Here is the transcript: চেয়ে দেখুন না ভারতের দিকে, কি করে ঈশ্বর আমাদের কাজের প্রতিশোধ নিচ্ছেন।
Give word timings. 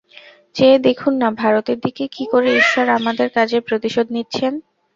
চেয়ে 0.55 0.77
দেখুন 0.87 1.13
না 1.21 1.29
ভারতের 1.41 1.77
দিকে, 1.85 2.03
কি 2.15 2.23
করে 2.31 2.49
ঈশ্বর 2.55 2.85
আমাদের 2.97 3.27
কাজের 3.37 3.61
প্রতিশোধ 3.67 4.07
নিচ্ছেন। 4.15 4.53